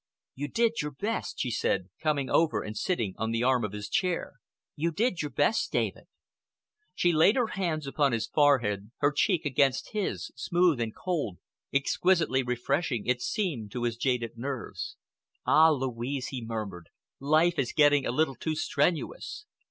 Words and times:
"You 0.33 0.47
did 0.47 0.81
your 0.81 0.89
best," 0.89 1.39
she 1.39 1.51
said, 1.51 1.91
coming 2.01 2.27
over 2.27 2.63
and 2.63 2.75
sitting 2.75 3.13
on 3.19 3.29
the 3.29 3.43
arm 3.43 3.63
of 3.63 3.71
his 3.71 3.87
chair. 3.87 4.39
"You 4.75 4.91
did 4.91 5.21
your 5.21 5.29
best, 5.29 5.71
David." 5.71 6.05
She 6.95 7.13
laid 7.13 7.35
her 7.35 7.49
hands 7.49 7.85
upon 7.85 8.11
his 8.11 8.25
forehead, 8.25 8.89
her 8.97 9.11
cheek 9.11 9.45
against 9.45 9.91
his—smooth 9.91 10.81
and 10.81 10.95
cold—exquisitely 10.95 12.41
refreshing 12.41 13.05
it 13.05 13.21
seemed 13.21 13.71
to 13.73 13.83
his 13.83 13.95
jaded 13.95 14.39
nerves. 14.39 14.97
"Ah, 15.45 15.69
Louise!" 15.69 16.29
he 16.29 16.43
murmured, 16.43 16.89
"life 17.19 17.59
is 17.59 17.71
getting 17.71 18.07
a 18.07 18.11
little 18.11 18.33
too 18.33 18.55
strenuous. 18.55 19.45